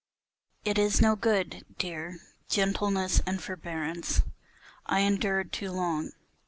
It 0.65 0.79
is 0.79 0.99
no 0.99 1.15
good, 1.15 1.63
dear, 1.77 2.17
gentleness 2.49 3.21
and 3.27 3.39
forbearance, 3.39 4.23
I 4.87 5.01
endured 5.01 5.53
too 5.53 5.69
long. 5.71 6.13